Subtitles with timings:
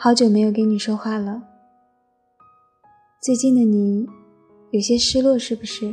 [0.00, 1.42] 好久没有跟你说话了。
[3.20, 4.06] 最近的你
[4.70, 5.92] 有些失落，是不是？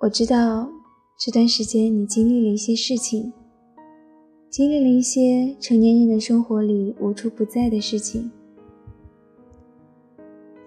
[0.00, 0.68] 我知道
[1.18, 3.32] 这段时间你经历了一些事情，
[4.50, 8.30] 经历了一些成年人的生活里无处不在的事情。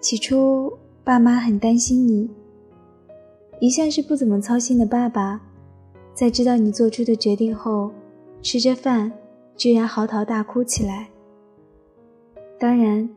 [0.00, 2.28] 起初，爸妈很担心你，
[3.60, 5.40] 一向是不怎么操心的爸爸，
[6.12, 7.92] 在知道你做出的决定后，
[8.42, 9.12] 吃着饭。
[9.56, 11.08] 居然嚎啕大哭起来。
[12.58, 13.08] 当然，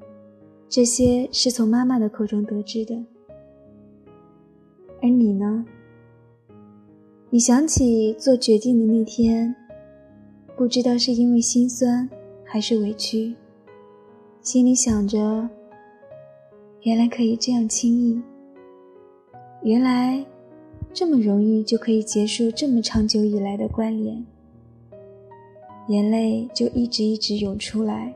[0.68, 2.96] 这些是从妈妈的口中得知的。
[5.02, 5.66] 而你呢？
[7.30, 9.54] 你想起做决定的那天，
[10.56, 12.10] 不知道是因为心酸
[12.44, 13.36] 还是委屈，
[14.42, 15.48] 心里想着：
[16.82, 18.22] 原来可以这样轻易，
[19.62, 20.26] 原来
[20.94, 24.26] 这么容易就可以结束这么长久以来的关联。
[25.88, 28.14] 眼泪就一直一直涌出来，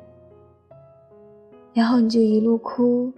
[1.73, 3.13] 然后你就一路哭，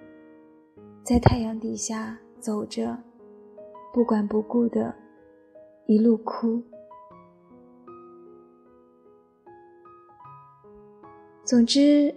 [1.03, 2.95] 在太阳底下走着，
[3.91, 4.93] 不管不顾的，
[5.87, 6.61] 一路哭。
[11.43, 12.13] 总之，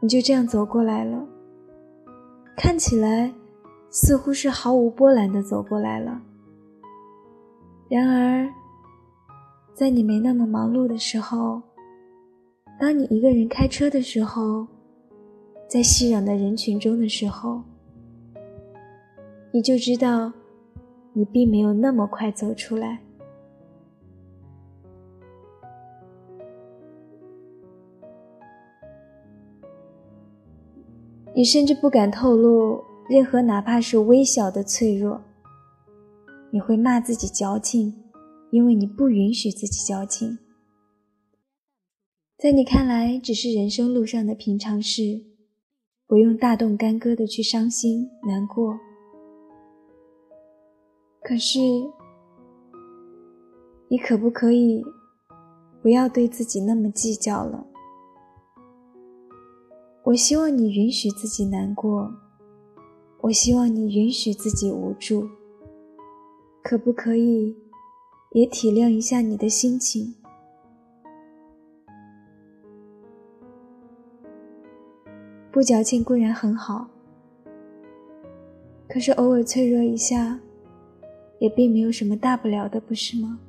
[0.00, 1.26] 你就这样走过来了，
[2.56, 3.34] 看起来
[3.90, 6.22] 似乎是毫无波澜的走过来了，
[7.88, 8.48] 然而。
[9.76, 11.60] 在你没那么忙碌的时候，
[12.80, 14.66] 当你一个人开车的时候，
[15.68, 17.60] 在熙攘的人群中的时候，
[19.52, 20.32] 你就知道，
[21.12, 23.02] 你并没有那么快走出来。
[31.34, 35.20] 你甚至不敢透露任何哪怕是微小的脆弱，
[36.48, 38.05] 你会骂自己矫情。
[38.56, 40.38] 因为你不允许自己矫情，
[42.38, 45.26] 在你看来只是人生路上的平常事，
[46.06, 48.78] 不用大动干戈的去伤心难过。
[51.20, 51.58] 可是，
[53.88, 54.82] 你可不可以
[55.82, 57.66] 不要对自己那么计较了？
[60.04, 62.10] 我希望你允许自己难过，
[63.20, 65.28] 我希望你允许自己无助，
[66.62, 67.54] 可不可以？
[68.36, 70.14] 也体谅一下你的心情。
[75.50, 76.86] 不矫情固然很好，
[78.86, 80.38] 可是偶尔脆弱一下，
[81.38, 83.40] 也并没有什么大不了的，不是吗？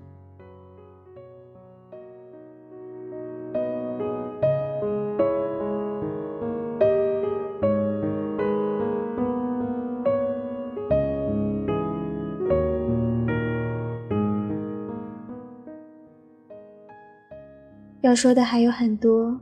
[18.08, 19.38] 要说的还有很多，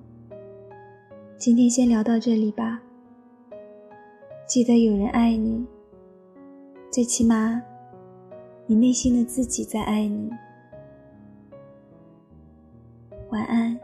[1.37, 2.81] 今天先聊到这里吧。
[4.47, 5.63] 记得有人爱你，
[6.89, 7.61] 最起码，
[8.65, 10.31] 你内心的自己在爱你。
[13.29, 13.79] 晚安。